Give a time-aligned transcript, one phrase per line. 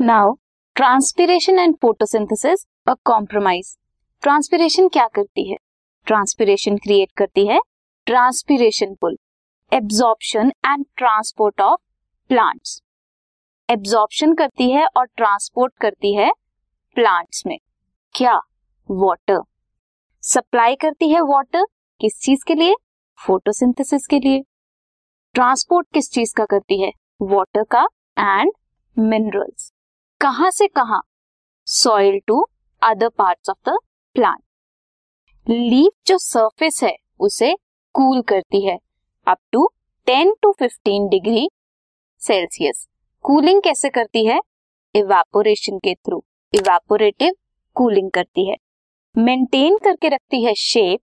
[0.00, 0.34] Now
[0.76, 3.74] transpiration and photosynthesis a compromise
[4.22, 5.56] transpiration क्या करती है?
[6.06, 7.58] ट्रांसपिरेशन क्रिएट करती है
[8.06, 9.16] transpiration pull
[9.72, 11.80] absorption and transport of
[12.30, 12.80] plants
[13.68, 16.30] absorption करती है और ट्रांसपोर्ट करती है
[16.96, 17.58] प्लांट्स में.
[18.14, 18.38] क्या?
[18.88, 19.40] वाटर
[20.22, 21.64] सप्लाई करती है वाटर
[22.00, 22.74] किस चीज़ के लिए?
[23.18, 24.42] फोटोसिंथेसिस के लिए.
[25.34, 26.92] ट्रांसपोर्ट किस चीज़ का करती है?
[27.22, 27.86] वाटर का
[28.18, 28.52] एंड
[28.96, 29.72] मिनरल्स
[30.20, 31.02] कहाँ से कहाँ?
[31.66, 32.46] Soil to
[32.82, 33.78] other parts of the
[34.14, 34.42] plant
[35.50, 37.56] leaf जो सरफेस है, उसे
[37.94, 38.78] कूल cool करती है
[39.26, 39.70] up to
[40.06, 41.50] 10 to 15 degree
[42.18, 42.88] Celsius
[43.22, 44.40] cooling कैसे करती है?
[44.94, 47.34] इवापोरेशन के थ्रू इवापोरेटिव
[47.74, 48.56] कूलिंग करती है.
[49.18, 51.00] मेंटेन करके रखती है shape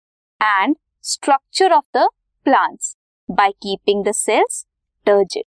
[0.42, 2.08] and structure of the
[2.44, 2.96] plants
[3.30, 4.66] by keeping the cells
[5.06, 5.44] turgid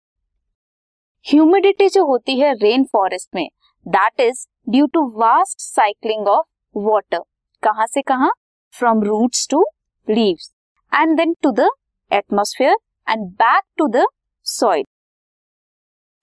[1.25, 3.47] humidity जो होती है रेन फॉरेस्ट में
[3.85, 7.19] that is due to vast cycling of water
[7.63, 8.29] कहा से कहा?
[8.73, 9.63] From roots to
[10.07, 10.51] leaves
[10.91, 11.69] and then to the
[12.11, 12.75] atmosphere
[13.07, 14.05] and back to the
[14.45, 14.83] soil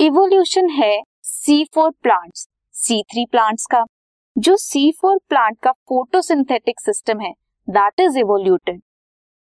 [0.01, 3.85] evolution है C four plants C three plants का.
[4.37, 7.33] जो C four plant का photosynthetic system है
[7.69, 8.81] that is evoluted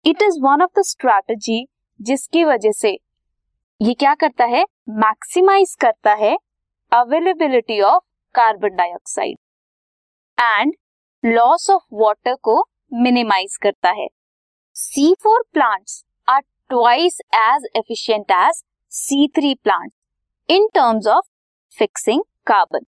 [0.05, 1.65] it is one of the strategy
[1.99, 2.97] जिसकी वजह से
[3.81, 4.63] ये क्या करता है?
[4.89, 6.35] मैक्सिमाइज करता है
[6.91, 8.01] availability of
[8.35, 9.37] carbon dioxide
[10.37, 10.73] and
[11.23, 12.57] loss of water को
[12.93, 14.07] मिनिमाइज करता है।
[14.75, 19.91] C four plants are twice as efficient as C three plant
[20.49, 21.27] in terms of
[21.73, 22.85] fixing carbon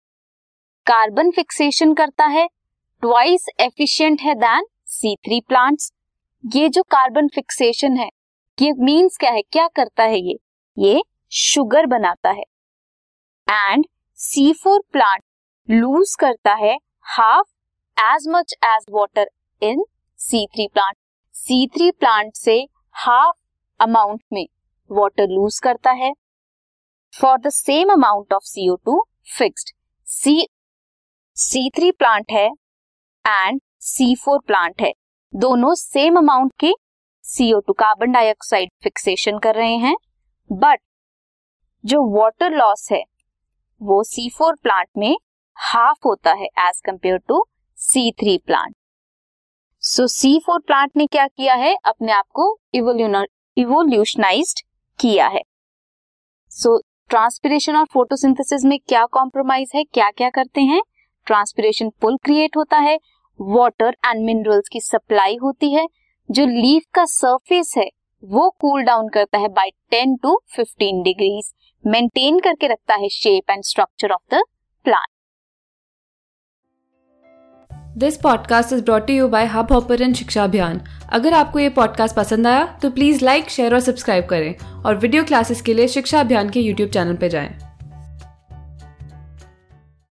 [0.87, 2.47] carbon fixation करता है
[3.03, 5.93] ट्वाइस एफिशिएंट है देन सी थ्री प्लांट्स
[6.45, 8.11] ये जो carbon fixation है,
[8.59, 9.43] ये मीन्स क्या है?
[9.43, 10.39] क्या करता है ये?
[10.77, 12.45] ये शुगर बनाता है।
[13.49, 13.84] And
[14.19, 15.22] C four plant
[15.69, 16.77] lose करता है
[17.09, 17.47] half
[17.97, 19.31] as much as water
[19.62, 19.84] in
[20.21, 20.97] C three plant
[21.34, 22.56] C three plant से
[22.97, 23.37] हाफ़
[23.81, 24.47] अमाउंट में
[24.91, 26.12] वाटर लूज करता है।
[27.12, 29.03] For the same amount of CO two
[29.39, 29.75] fixed
[30.09, 30.47] C
[31.37, 32.47] C three plant है
[33.25, 34.93] and C four plant है।
[35.33, 36.73] दोनों same amount के
[37.25, 39.94] CO two carbon dioxide fixation कर रहे हैं।
[40.53, 40.81] बट
[41.84, 43.05] जो वाटर लॉस है
[43.83, 45.16] वो सी फोर प्लांट में
[45.56, 47.44] हाफ़ होता है as compare to
[47.75, 48.75] C three plant
[49.83, 51.77] so C four plant ने क्या किया है?
[51.84, 52.61] अपने आप को
[53.56, 54.62] इवोल्यूशनाइज
[55.00, 55.41] किया है।
[56.50, 59.84] सो so, ट्रांसपिरेशन और फोटोसिंथेसिस में क्या कॉम्प्रोमाइज है?
[59.84, 60.82] क्या क्या करते हैं?
[61.27, 62.99] ट्रांसपिरेशन पुल क्रिएट होता है।
[63.41, 65.87] वाटर एंड मिनरल्स की सप्लाई होती है।
[66.31, 67.88] जो लीफ का सरफेस है
[68.22, 71.53] वो कूल डाउन करता है बाय 10 टू 15 डिग्रीज
[71.86, 74.42] मेंटेन करके रखता है shape and structure of the
[74.84, 75.08] plant
[77.98, 80.81] this podcast is brought you by Hubhopper शिक्षा अभियान
[81.12, 84.54] अगर आपको ये पॉडकास्ट पसंद आया तो प्लीज़ लाइक शेयर और सब्सक्राइब करें
[84.84, 87.69] और वीडियो क्लासेस के लिए शिक्षा अभियान के यूट्यूब चैनल पर जाएँ।